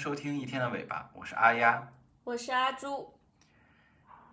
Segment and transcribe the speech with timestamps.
[0.00, 1.86] 收听一天的尾巴，我是阿丫，
[2.24, 3.12] 我是阿朱。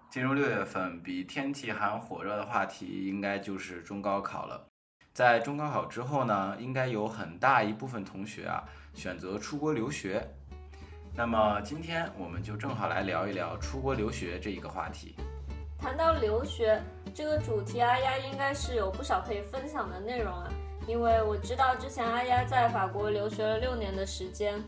[0.09, 4.65] 进入六月份，比天气还火热的话题应该就是中高考了。
[5.11, 10.25] 在中高考之后呢，应该有很大一部分同学啊选择出国留学。
[11.13, 15.17] 那么今天我们就正好来聊一聊出国留学这一个话题。
[15.77, 16.81] 谈到留学
[17.13, 20.49] 这个主题，阿丫应该是有不少可以分享的内容啊，
[20.87, 24.63] 因为我知道之前阿丫在法国留学了六年的时间。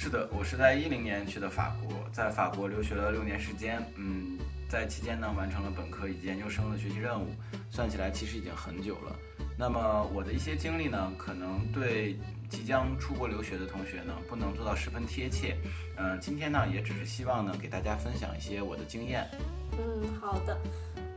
[0.00, 3.84] 是的，我是在一零年去的法国，在法国留学了六年时间。
[3.96, 7.26] 嗯，在期间呢，完成了本科以及研究生的学习任务，
[7.68, 9.16] 算起来其实已经很久了。
[9.58, 12.16] 那么我的一些经历呢，可能对
[12.48, 15.56] 即将出国留学的同学呢，不能做到十分贴切。
[15.96, 19.28] 嗯，今天呢，也只是希望呢，给大家分享一些我的经验。
[19.72, 20.56] 嗯，好的。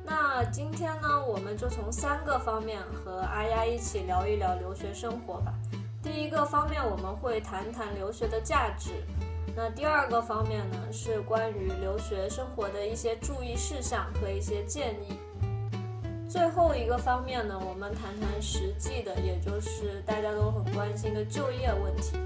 [0.03, 5.53] 那今天呢，我们就从三个方面和阿丫一起聊一聊留学生活吧。
[6.13, 8.91] 第一个方面，我们会谈谈留学的价值。
[9.55, 15.17] 那第二个方面呢，是关于留学生活的一些注意事项和一些建议。
[16.29, 22.17] 最后一个方面呢，我们谈谈实际的，也就是大家都很关心的就业问题。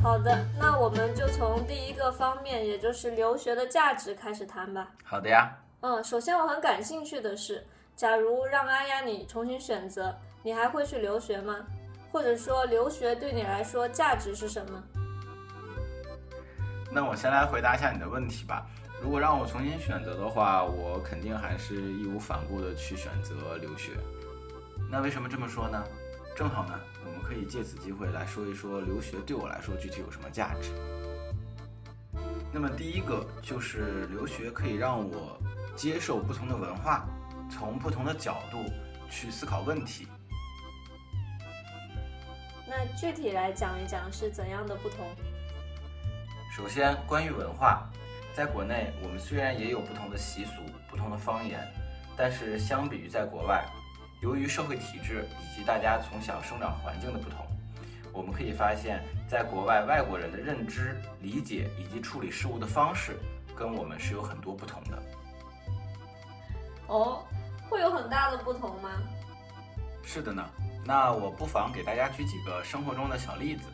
[0.00, 4.92] 好的，那我们就从第一个方面，也就是留学的价值开始谈吧。
[5.02, 5.50] 好的呀。
[5.80, 10.16] 嗯，首先我很感兴趣的是，假如让阿丫你重新选择。
[10.42, 11.54] 你还会去留学吗？
[12.10, 14.82] 或者说，留学对你来说价值是什么？
[16.90, 18.66] 那我先来回答一下你的问题吧。
[19.02, 23.92] 如果让我重新选择的话，我肯定还是义无反顾的去选择留学。
[24.90, 25.84] 那为什么这么说呢？
[26.36, 30.72] 正好呢，我们可以借此机会来说一说留学对我来说具体有什么价值。
[32.52, 35.38] 那么第一个就是留学可以让我
[35.76, 37.06] 接受不同的文化，
[37.50, 38.64] 从不同的角度
[39.08, 40.08] 去思考问题。
[42.70, 45.04] 那具体来讲一讲是怎样的不同？
[46.56, 47.90] 首先，关于文化，
[48.32, 51.66] 在国内我们虽然也有不同的习俗、不同的方言，
[52.16, 53.64] 但是相比于在国外，
[54.22, 57.44] 由于社会体制以及大家从小生长环境的不同，
[58.12, 63.18] 我们可以发现，在国外外国人的认知、理解以及处理事物的方式，
[63.56, 65.02] 跟我们是有很多不同的。
[66.86, 67.24] 哦，
[67.68, 68.90] 会有很大的不同吗？
[70.04, 70.48] 是的呢。
[70.84, 73.64] 那我不妨给大家举几个生活中的小例子。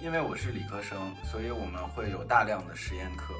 [0.00, 3.34] 因为我是理科生，所以我们会有大量的实验课。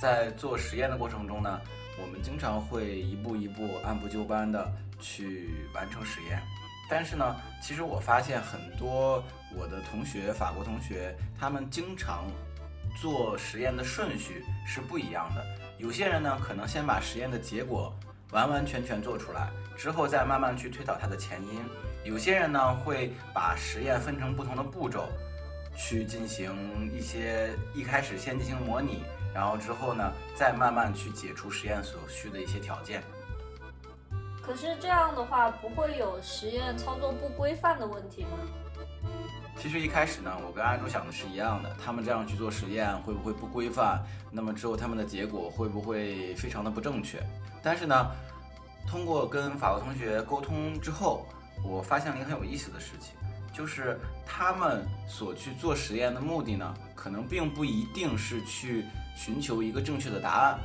[0.00, 1.60] 在做实验的过程中呢，
[2.00, 6.40] 我们经常会一步一步、按部就班的去完成实验。
[6.88, 9.22] 但是呢，其实我发现很多
[9.54, 12.24] 我的同学，法国同学，他们经常
[13.00, 15.44] 做实验的顺序是不一样的。
[15.76, 17.92] 有些人呢，可能先把实验的结果。
[18.32, 21.64] 完完全全做出来之后，再慢慢去推导它的前因。
[22.04, 25.08] 有些人呢会把实验分成不同的步骤，
[25.76, 29.02] 去进行一些一开始先进行模拟，
[29.34, 33.02] 然后之后呢再慢慢去解除实验所需的一些条件。
[34.40, 38.38] 可是这样的话，不会有实验操作不规范的问题吗？
[39.56, 44.02] 其实一开始呢，我跟阿朱想的是一样的，他们这样去做实验会不会不规范？
[44.30, 47.18] 那么之后他们的结果会不会非常的不正确？
[47.62, 48.10] 但是呢，
[48.86, 51.26] 通过跟法国同学沟通之后，
[51.64, 53.14] 我发现了一个很有意思的事情，
[53.52, 58.84] 就是他们所去做实验的目的呢，可能并不一定是去
[59.16, 60.58] 寻求一个正确的答案，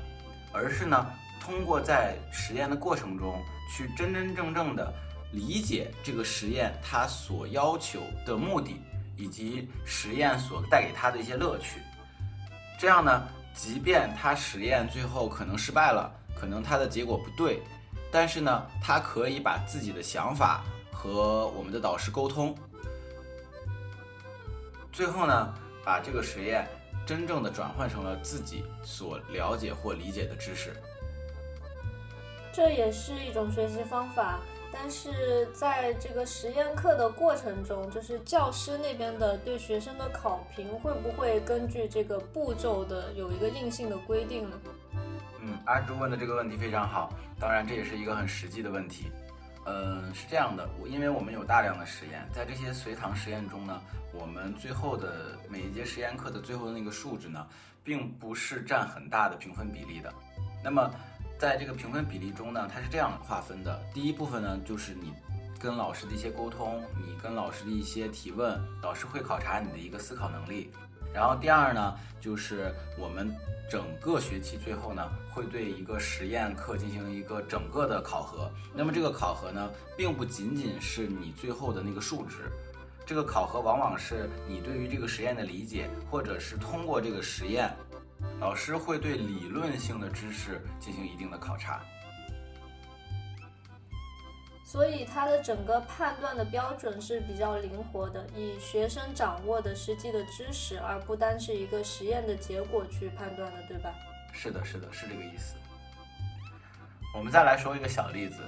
[0.51, 1.05] 而是呢，
[1.41, 4.93] 通过在实验的过程中去真真正正的
[5.31, 8.79] 理解这个实验它所要求的目的，
[9.17, 11.81] 以及实验所带给他的一些乐趣。
[12.79, 16.11] 这样呢，即便他实验最后可能失败了。
[16.39, 17.61] 可能他的结果不对，
[18.11, 22.55] 但是呢，他可以把自己的想法和我们的导师沟通，
[24.91, 25.53] 最后呢，
[25.83, 26.67] 把这个实验
[27.05, 30.73] 真正的转换成了自己所了解或理解的知识。
[32.51, 34.39] 这也是一种学习方法，
[34.71, 44.55] 但是在这个实验课的过程中，就是教师那边的对学生的考评，会不会根据这个步骤的有一个硬性的规定呢？
[45.45, 49.11] 嗯，阿朱问的这个问题非常好，当然这也是一个很实际的问题。
[49.65, 53.81] 嗯，是这样的，我因为我们有大量的实验，在这些随堂实验中呢，
[54.13, 57.45] 我们最后的每一节实验课的最后的那个数值呢，
[57.83, 60.13] 并不是占很大的评分比例的。
[60.63, 60.89] 那么，
[61.37, 65.13] 在这个评分比例中呢，它是这样划分的：第一部分呢，就是你
[65.59, 70.71] 跟老师的一些沟通，你跟老师的一些提问，老师会考察你的一个思考能力。
[71.13, 73.33] 然后第二呢，就是我们。
[73.69, 78.51] 整个学期最后呢，会对一个实验课进行一个整个的考核。
[78.71, 82.51] 那么这个考核呢，并不仅仅是你最后的那个数值，
[83.03, 87.73] 这个考核往往是你对于这个实验的理解，或者是通过这个实验，
[88.39, 91.81] 老师会对理论性的知识进行一定的考察。
[94.73, 103.93] 所以它的整个判断的标准是比较灵活的，以学生掌握的实际的知识，而不单是一个实验的结果去判断的，对吧？
[104.33, 105.53] 是的，是的，是这个意思。
[107.15, 108.41] 我们再来说一个小例子，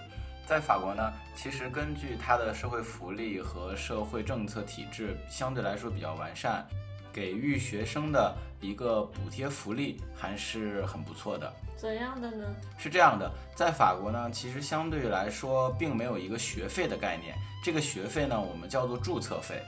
[0.48, 6.66] 在法国呢，其实根据它的社会福利和社会政策体制相对来说比较完善，
[7.15, 11.50] 给予学生的一个补贴福利还是很不错的。
[11.77, 12.45] 怎样的呢？
[12.77, 17.33] 是这样的，在法国呢，其实相对来说并没有一个学费的概念，
[17.63, 19.62] 这个学费呢，我们叫做注册费。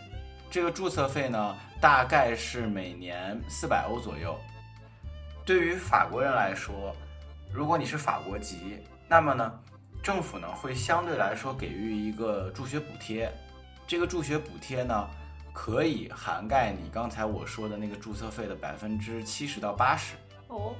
[0.52, 4.38] 这个注册费呢，大概是每年四百欧左右。
[5.46, 6.94] 对于法国人来说，
[7.54, 9.60] 如果你是法国籍，那么呢，
[10.04, 13.32] 政府呢会相对来说给予一个助学补贴。
[13.88, 15.08] 这个助学补贴呢，
[15.58, 20.16] 可以涵盖你刚才我说的那个注册费的百分之七十到八十。
[20.50, 20.76] 哦，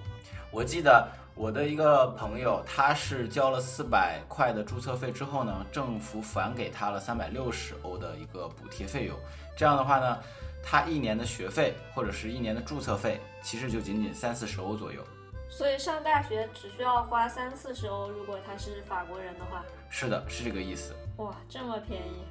[0.52, 9.18] 我记得我的一个朋友，他是交了四百块的注册费之后呢，政府返给他了三百六十欧的一个补贴费用。
[9.58, 10.20] 这样的话呢，
[10.64, 15.04] 他一年的学费或者是一年的注册费，其实就仅仅三四十欧左右。
[15.50, 19.66] 所以上大学只需要花三四十欧，如果他是法国人的话。
[19.90, 20.94] 是的，是这个意思。
[21.18, 22.22] 哇，这么便宜！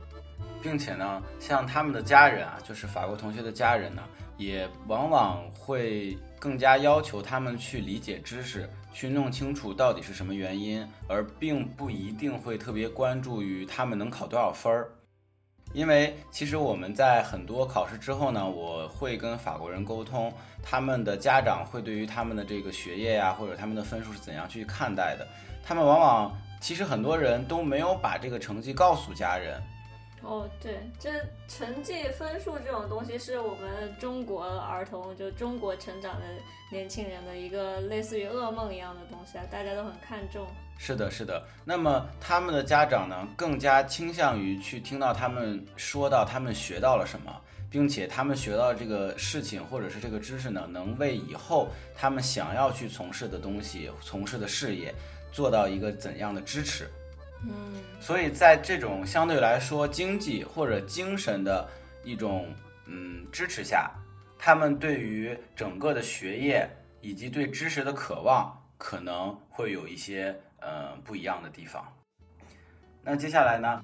[0.63, 4.03] 并且呢，像他们的家人啊，就是法国同学的家人呢，
[4.37, 14.91] 也往往会更加要求他们去理解知识，去弄清楚到底是什么原因，而并不一定会特别关注于他们能考多少分儿。
[15.73, 20.33] 因为其实我们在很多考试之后呢，我会跟法国人沟通，
[20.63, 25.27] 他们的家长会对于他们的这个学业呀，或者他们的分数是怎样去看待的。
[25.63, 29.61] 他们往往其实很多人都没有把这个成绩告诉家人。
[30.23, 31.11] 哦，对，这
[31.47, 36.27] 成绩分数这种东西是我们中国儿童就中国成长的
[36.73, 40.47] 年轻人的一个类似于噩梦一样的东西啊，大家都很看重。
[40.79, 41.43] 是的，是的。
[41.65, 47.33] 那么他们的家长呢，更加倾向于去听到他们说到他们学到了什么，
[47.71, 54.93] 并且他们学到这个事情或者是这个知识呢，能为以后他们想要去从事的东西、从事的事业
[55.31, 56.91] 做到一个怎样的支持。
[57.43, 57.51] 嗯，
[58.01, 61.69] 所以在这种相对来说经济或者精神的
[62.03, 62.47] 一种
[62.87, 63.91] 嗯支持下，
[64.39, 66.69] 他们对于整个的学业
[67.01, 71.87] 以及对知识的渴望可能会有一些呃不一样的地方。
[73.03, 73.81] 那接下来呢，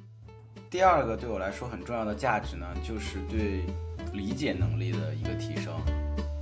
[0.68, 3.64] 第二个对我来说很重要的价值呢，就是对
[4.12, 5.72] 理解能力的一个提升。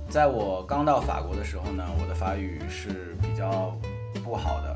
[0.09, 3.77] 在我刚到法国的时候呢，我的法语是比较
[4.23, 4.75] 不好的。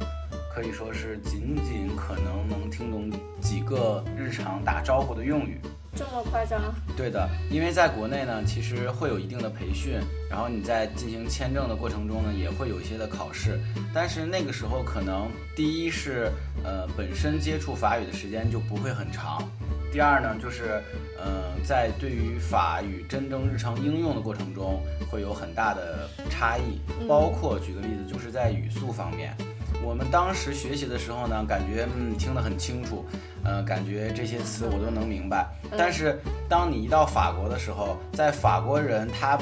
[0.56, 3.12] 可以说是仅仅可能能听懂
[3.42, 5.60] 几个日常打招呼的用语，
[5.94, 6.74] 这么夸张？
[6.96, 10.00] 对的，因为在国内呢，其实会有一定的培训，
[10.30, 13.60] 然后你在进行签证的过程中呢，也会有一些的考试，
[13.94, 16.32] 但是那个时候可能第一是
[16.64, 19.44] 呃本身接触法语的时间就不会很长，
[19.92, 20.82] 第二呢就是
[21.20, 29.36] 呃在对于法语真正日常应用的过程中会有很大的差异，包括举个例子，就是在语速方面。
[29.84, 33.06] 我们当时学习的时候呢，感觉嗯听得很清楚，
[33.44, 35.48] 呃，感觉这些词我都能明白。
[35.78, 39.38] 但是当你一到法国的时候，在法国人他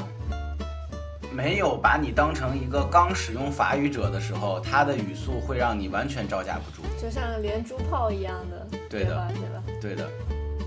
[1.32, 9.62] 没有把你当成一个刚使用法语者的时候，他的语速会让你完全招架不住，就像连珠炮一样的，对的，对吧？
[9.80, 10.08] 对的。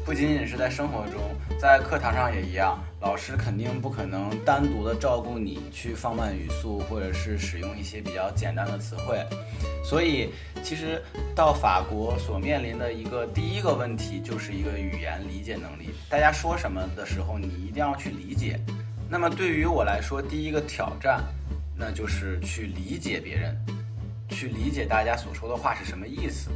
[0.05, 1.21] 不仅仅是在生活中，
[1.59, 9.23] 在课堂上也一样，老师肯定不可能单独的照顾你去放慢语速，或者是使用一些比较简单的词汇。
[9.83, 10.29] 所以，
[10.63, 11.01] 其实
[11.35, 15.91] 到法国所面临的一个第一个问题就是一个语言理解能力。
[16.09, 18.59] 大家说什么的时候，你一定要去理解。
[19.07, 21.23] 那么对于我来说，第一个挑战，
[21.75, 23.55] 那就是去理解别人，
[24.27, 26.49] 去理解大家所说的话是什么意思。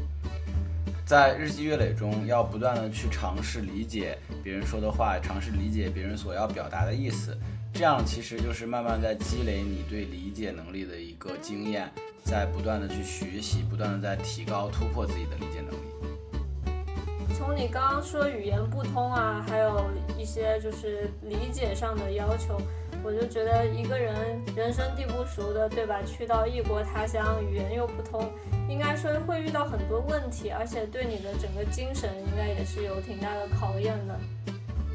[1.12, 7.38] 在日积月累中，要不断的去尝试理解别人说的话，尝试理解别人所要表达的意思，
[7.74, 11.92] 这样其实就是慢慢在积累你对理解能力的一个经验，
[12.24, 17.36] 在不断的去学习，不断的在提高突破自己的理解能力。
[17.38, 22.58] 从你刚刚说语言不通啊，还有一些就是理解上的要求。
[23.04, 26.00] 我就觉得一个人人生地不熟的，对吧？
[26.04, 28.32] 去到异国他乡，语言又不通，
[28.72, 34.18] 应该说会遇到很多问题，而且对你的整个精神应该也是有挺大的考验的。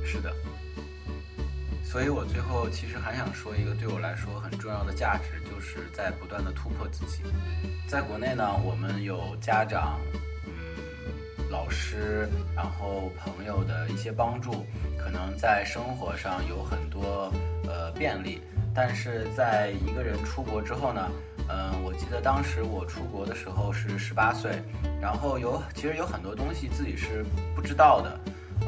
[0.02, 0.32] 是的，
[1.84, 7.22] 所以我最后其实还想说一个对我来说很重要的价值，就是在不断的突破自己。
[7.86, 10.00] 在国内呢，我们有家长，
[10.46, 10.50] 嗯，
[11.50, 14.64] 老师，然后朋友的一些帮助，
[14.96, 17.30] 可能在生活上有很多
[17.68, 18.40] 呃便利。
[18.74, 21.10] 但是在一个人出国之后呢，
[21.48, 24.60] 嗯，我记得当时我出国的时候是十八岁，
[25.00, 27.24] 然后有其实有很多东西自己是
[27.54, 28.18] 不知道的。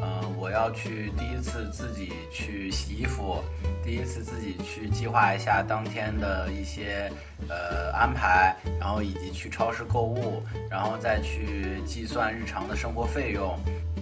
[0.01, 3.43] 嗯，我要去第一次自己去洗衣服，
[3.83, 7.11] 第一次自己去计划一下当天的一些
[7.49, 13.59] 呃安排，然后以及去超市购物，然后再去计算日常的生活费用，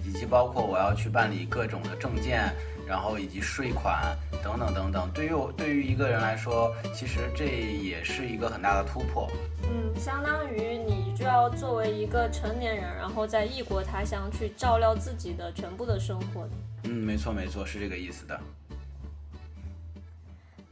[0.08, 2.50] 以及包括我要去办理各种的证件，
[2.86, 5.10] 然后以及税款等等等等。
[5.12, 9.30] 对于我对于一个人来说，其实这也是一个很大的突破。
[9.64, 16.48] 嗯，相当于你就要作为一个成年人，然后在异国他乡去照料自己的全部的生活。
[16.84, 18.40] 嗯，没错没错，是这个意思的。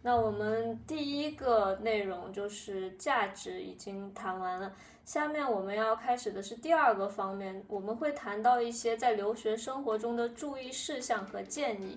[0.00, 4.72] 那我们第一个内容就是价值已经谈完了，
[5.06, 11.96] 下面我们要开始的是第二个方面，我们会谈到一些在留学生活中的注意事项和建议。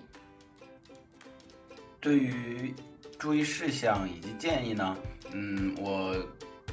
[2.00, 2.72] 对于
[3.18, 4.96] 注意事项以及建议呢，
[5.32, 6.16] 嗯，我。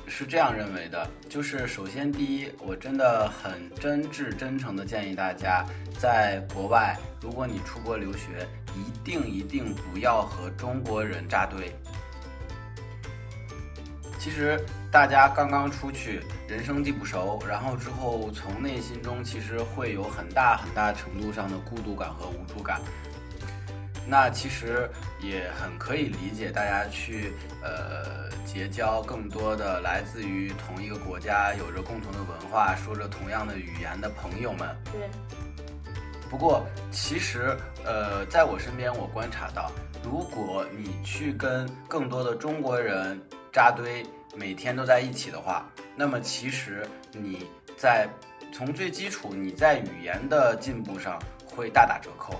[0.09, 5.65] 是这样认为的，就是首先第一，我真的很真挚真诚的建议大家，
[5.99, 11.69] 在国外，如果你出国留学，一定一定不要和中国人扎堆。
[14.27, 14.59] 其实
[14.91, 16.19] 大家刚刚出去，
[16.49, 22.81] 人生地不熟，然后之后从内心中其实会有很大很大程度上的孤独感和无助感。
[24.05, 24.89] 那其实
[25.21, 27.31] 也很可以理解，大家去
[27.63, 34.67] 呃结交更多的来自于同一个国家、有着共同的文化、说着同样的语言的朋友们。
[34.91, 35.09] 对。
[36.29, 39.71] 不过，其实呃，在我身边，我观察到，
[40.03, 43.17] 如果你去跟更多的中国人
[43.53, 44.05] 扎堆，
[44.37, 48.07] 每天都在一起的话，那么其实你在
[48.53, 52.39] 从最基础，你在语言的进步上会大打折扣，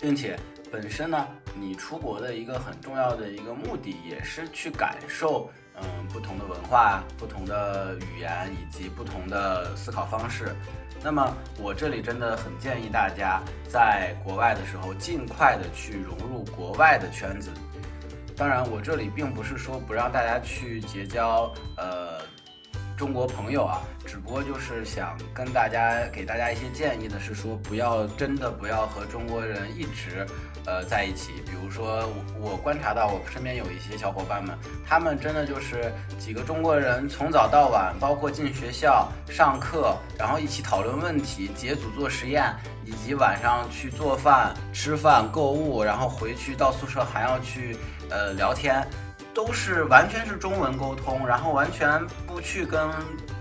[0.00, 0.38] 并且。
[0.72, 10.52] 本身呢，你出国的一个很重要的一个目的，也是去感受，嗯，不同的文化、不同的语言以及不同的思考方式。
[11.00, 17.52] 那么，我这里真的很建议大家，在国外的时候，尽快的去融入国外的圈子。
[18.36, 22.22] 当然，我这里并不是说不让大家去结交，呃。
[22.96, 30.24] 中国朋友啊，只不过就是想跟大家给大家一些建议的是说，不要真的不要和中国人一直，
[30.64, 31.32] 呃，在一起。
[31.44, 32.06] 比如说，
[32.38, 47.76] 我我观察到我身边有一些小伙伴们，他们真的就是几个中国人从早到晚，包括进学校上课，然后一起讨论问题、结组做实验，以及晚上去做饭、吃饭、购物，然后回去到宿舍还要去
[48.10, 48.86] 呃聊天。
[49.34, 52.88] 都是完全是中文沟通，然后完全不去跟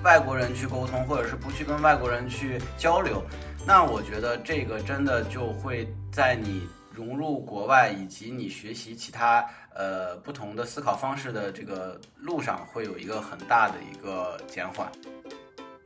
[0.03, 3.21] 外国人去沟通，或者是不去跟外国人去交流。
[3.63, 14.91] 那我觉得这个真的就会在你融入国外以及你学习其他呃不同的思考方式的这个路上，会有一个很大的一个减缓。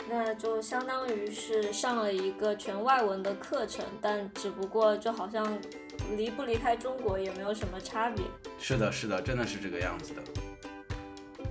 [0.08, 5.46] 那就相当于是上了一个全外文的课程，但只不过就好像。
[6.16, 8.24] 离不离开中国也没有什么差别。
[8.60, 10.22] 是的，是的，真的是这个样子的。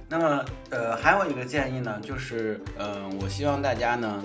[0.08, 4.22] 那么，呃，还有一个建议呢，就是，嗯，我希望大家呢，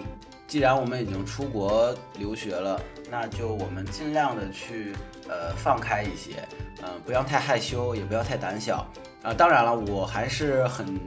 [0.47, 4.93] 既然我们已经出国留学了，那就我们尽量的去，
[5.27, 6.47] 呃，放开一些，
[6.83, 8.87] 嗯，不要太害羞，也不要太胆小。
[9.23, 10.99] 啊，当然了，我还是很，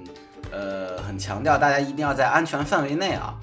[0.50, 3.38] 呃，很强调大家一定要在安全范围内啊。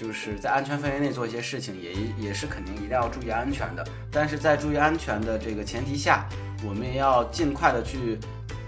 [0.00, 3.86] 就是在安全范围内做一些事情，也也是肯定一定要注意安全的。
[4.10, 6.26] 但是在注意安全的这个前提下，
[6.64, 8.18] 我们也要尽快的去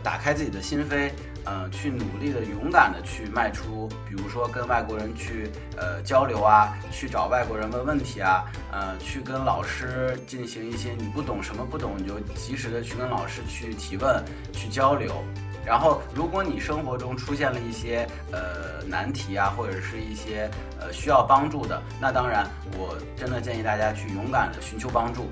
[0.02, 1.10] 打开自己的心扉，
[1.46, 14.22] 嗯，去努力的、勇敢的去迈出，比如说跟外国人去呃交流啊，去找外国人问问题啊，呃，去跟老师进行一些你不懂什么不懂，你就及时的去跟老师去提问、
[14.52, 15.24] 去交流。
[15.64, 20.50] 然后，如果你生活中出现了一些呃难题啊，或者是一些
[20.80, 25.30] 呃需要帮助的，那当然，我真的建议大家去勇敢的寻求帮助。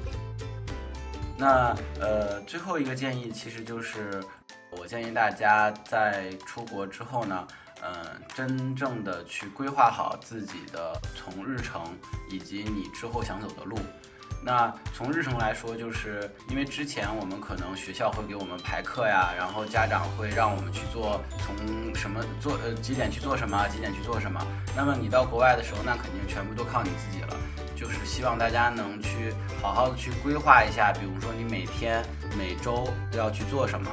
[1.37, 4.23] 那呃，最后一个建议其实就是，
[4.71, 7.49] 我建议大家在出国之后呢，
[7.83, 7.93] 嗯，
[8.35, 11.83] 真正的去规划好自己的从日程
[12.31, 13.77] 以及你之后想走的路。
[14.42, 24.40] 那从日程来说，就是因为之前我们可能学校会给我们排课呀，然后家长会让我们去做从什么做呃几点去做什么，几点去做什么。
[24.75, 27.37] 那么你到国外的时候，那肯定全部都靠你自己了。
[27.76, 29.32] 就是希望大家能去
[29.62, 32.04] 好好的去规划一下，比如说你每天、
[32.37, 33.90] 每周都要去做什么，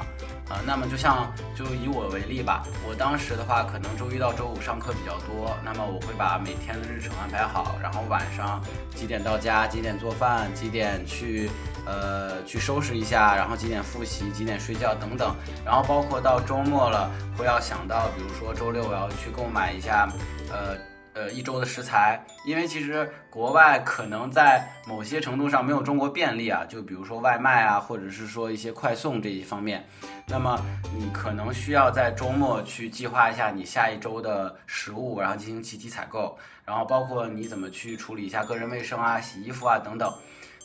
[0.50, 8.62] 呃，那么就像就以我为例吧，我当时的话，可能周一到周五上课比较多，那么我会把每天的日程安排好，然后晚上
[8.96, 11.50] 几点到家，几点做饭，几点去
[11.86, 15.36] 呃去收拾一下，然后几点复习，几点睡觉等等，
[15.66, 20.08] 然后包括到周末了，会要想到，比如说周六我要去购买一下，
[20.52, 20.78] 呃。
[21.18, 29.84] 呃，一周的食材，因为其实国外可能在某些程度上没有中国便利啊，就比如说外卖啊，或者是说一些快送这一方面，
[30.28, 30.64] 那么
[30.96, 40.14] 你可能需要在周末去计划一下你下一周的食物，然后进行集体采购，然后包括你怎么去处理一下个人卫生啊、洗衣服啊等等，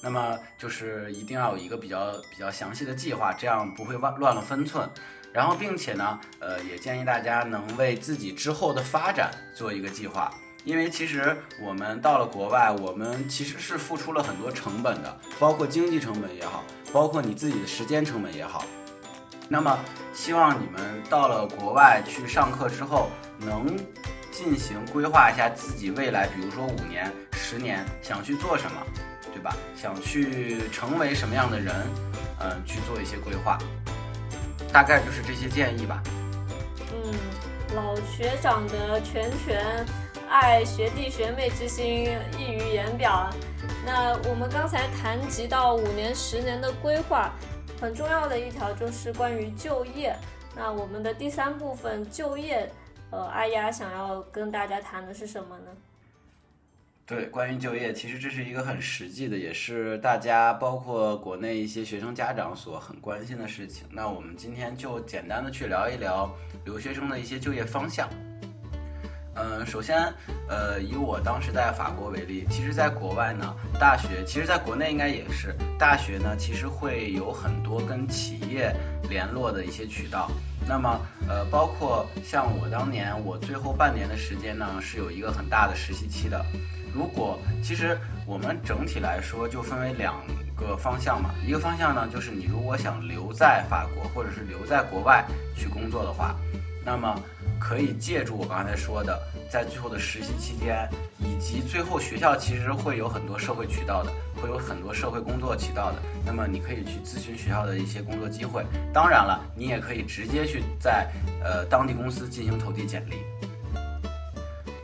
[0.02, 4.86] 那么就是一定要有一个比较比较详细的计划，这样不会乱乱了分寸。
[5.32, 10.30] 然后并且呢，呃，也建议大家能为自己之后的发展做一个计划。
[10.64, 18.64] 因为其实我们到了国外，我们其实是付出了很多成本的，包括经济成本也好，包括你自己的时间成本也好。
[19.48, 19.76] 那么，
[20.14, 23.76] 希望你们到了国外去上课之后，能
[24.30, 28.80] 进行规划一下自己未来，比如说五年、十年想去做什么，
[29.34, 29.56] 对吧？
[29.76, 31.74] 想去成为什么样的人，
[32.38, 33.58] 嗯，去做一些规划。
[34.72, 36.02] 大概就是这些建议吧。
[36.92, 37.12] 嗯，
[37.74, 39.84] 老学长的拳拳。
[40.32, 42.08] 爱学弟学妹之心
[42.38, 43.28] 溢于言表。
[43.84, 47.34] 那我们刚才谈及到五年、十年的规划，
[47.78, 50.16] 很重要的一条就是关于就业。
[50.56, 52.66] 那我们的第三部分就业，
[53.10, 55.70] 呃，阿丫想要跟大家谈的是什么呢？
[57.04, 63.86] 对，关于就业，其实这是一个很实际的，也是大家包括国内一些学生家长所很关心的事情。
[63.90, 66.34] 那我们今天就简单的去聊一聊
[66.64, 68.08] 留学生的一些就业方向。
[69.34, 70.12] 嗯，首先，
[70.46, 78.74] 呃，以我当时在法国为例，其实，在国外呢，大学，其实在国内应该也是，大学呢，其实会有很多跟企业
[79.08, 80.30] 联络的一些渠道。
[80.68, 86.44] 那么，呃，包括像我当年，我最后半年的时间呢，是有一个很大的实习期的。
[86.94, 90.14] 如果其实我们整体来说就分为两
[90.54, 95.24] 个方向嘛，一个方向呢，就是你如果想留在法国或者是留在国外
[95.56, 96.36] 去工作的话，
[96.84, 97.18] 那么。
[97.62, 99.16] 可以借助我刚才说的，
[99.48, 100.88] 在最后的实习期间，
[101.20, 104.10] 以及最后学校其实会有很多社会渠道的，
[104.42, 106.02] 会有很多社会工作渠道的。
[106.26, 108.66] 那么你可以去咨询学校的一些工作机会。
[108.92, 111.08] 当然了，你也可以直接去在
[111.42, 113.22] 呃当地公司进行投递简历。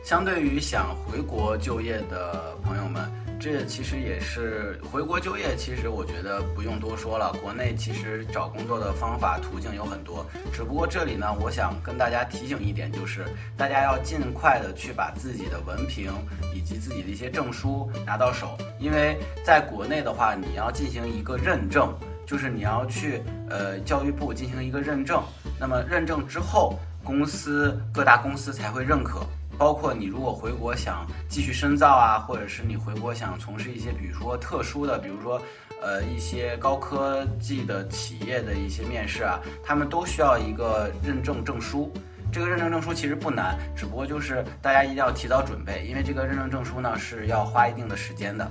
[0.03, 3.28] 相对于想回国就业的朋友们。
[3.39, 7.31] 这其实也是回国就业，其实我觉得不用多说了。
[7.41, 13.25] 国内其实找工作的方法途径有很多，只不过这里呢，我想跟大家提醒一点，就是
[13.55, 16.11] 大家要尽快的去把自己的文凭
[16.53, 25.23] 以及自己的一些证书拿到手，因为在国内的话，你要进行一个认证，就是你要去呃教育部进行一个认证，
[25.57, 29.25] 那么认证之后，公司各大公司才会认可。
[29.59, 35.39] 包括你如果回国想继续深造啊，或者是你回国想从事一些，比如说特殊的，比如说，
[35.81, 41.91] 呃，一些高科技的企业的一些面试啊，他们都需要一个认证证书。
[42.31, 48.49] 这个认证证书其实不难，只不过就是大家一定要提早准备，因为这个认证证书呢是要花一定的时间的。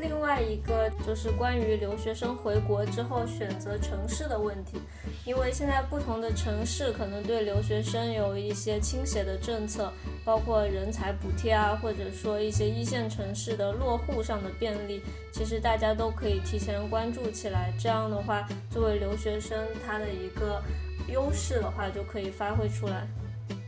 [0.00, 4.80] 另外一个就是关于留学生回国之后选择城市的问题，
[5.24, 9.92] 因为现在不同的城市可能对留学生有一些倾斜的政策，
[10.24, 17.72] 包括人才补贴啊，或者说一些一线城市的落户上的便利，其实大家都可以提前关注起来。
[17.78, 20.62] 这样的话，作为留学生他的一个
[21.08, 23.06] 优势的话，就可以发挥出来。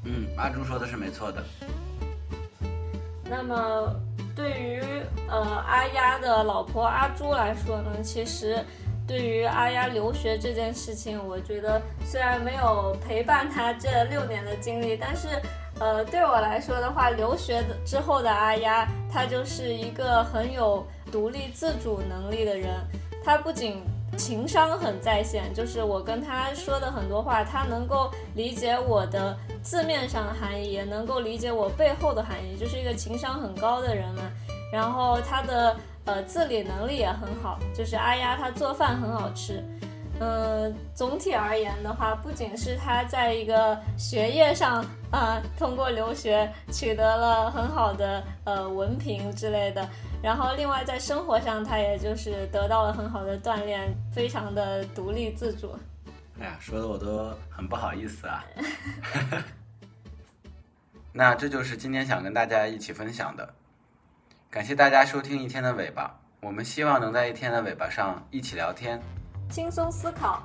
[0.05, 1.45] 嗯，阿朱说的是没错的。
[3.25, 4.01] 那么。
[4.41, 4.81] 对于
[5.29, 8.65] 呃阿丫的老婆阿朱来说呢，其实
[9.07, 15.29] 对于阿丫留学这件事情，我觉得虽然没有陪伴她这六年的经历，但是
[15.79, 22.81] 呃对我来说的话，留学之后的阿丫，她就是一个很有独立自主能力的人。
[23.23, 23.83] 她不仅
[24.17, 29.37] 情商很在线，就是我跟他说的很多话，他能够理解我的。
[29.63, 34.23] 字面上的含义也能够理解我背后的含义，就是一个情商很高的人嘛。
[34.73, 39.63] 然后他的呃自理能力也很好，就是阿丫她做饭很好吃。
[40.21, 49.89] 嗯，总体而言的话，不仅是他在一个学业上啊通过留学取得了很好的呃文凭之类的，
[50.23, 55.75] 然后另外在生活上他也就是得到了很好的锻炼，非常的独立自主。
[56.39, 58.45] 哎呀，说的我都很不好意思啊。
[61.13, 63.55] 那这就是今天想跟大家一起分享的，
[64.51, 66.21] 感谢大家收听一天的尾巴。
[66.41, 69.01] 我们希望能在一天的尾巴上一起聊天，
[69.51, 70.41] 轻松思考，